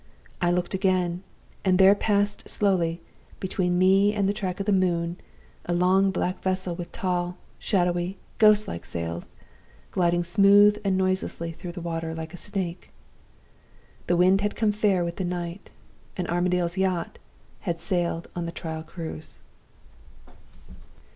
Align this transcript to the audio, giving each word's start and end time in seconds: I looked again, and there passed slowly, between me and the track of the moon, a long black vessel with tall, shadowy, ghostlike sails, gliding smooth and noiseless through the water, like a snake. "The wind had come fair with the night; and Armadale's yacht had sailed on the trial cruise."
I 0.41 0.49
looked 0.49 0.73
again, 0.73 1.21
and 1.63 1.77
there 1.77 1.93
passed 1.93 2.49
slowly, 2.49 3.01
between 3.39 3.77
me 3.77 4.15
and 4.15 4.27
the 4.27 4.33
track 4.33 4.59
of 4.59 4.65
the 4.65 4.71
moon, 4.71 5.17
a 5.65 5.75
long 5.75 6.09
black 6.09 6.41
vessel 6.41 6.73
with 6.73 6.91
tall, 6.91 7.37
shadowy, 7.59 8.17
ghostlike 8.39 8.83
sails, 8.83 9.29
gliding 9.91 10.23
smooth 10.23 10.81
and 10.83 10.97
noiseless 10.97 11.35
through 11.55 11.73
the 11.73 11.81
water, 11.85 12.15
like 12.15 12.33
a 12.33 12.35
snake. 12.37 12.89
"The 14.07 14.17
wind 14.17 14.41
had 14.41 14.55
come 14.55 14.71
fair 14.71 15.05
with 15.05 15.17
the 15.17 15.23
night; 15.23 15.69
and 16.17 16.27
Armadale's 16.29 16.79
yacht 16.79 17.19
had 17.69 17.79
sailed 17.79 18.27
on 18.35 18.47
the 18.47 18.51
trial 18.51 18.81
cruise." 18.81 19.41